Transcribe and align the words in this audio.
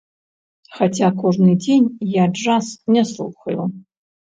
Хаця, 0.77 1.09
кожны 1.25 1.51
дзень 1.67 1.85
я 2.15 2.25
джаз 2.33 2.73
не 2.97 3.07
слухаю. 3.13 3.71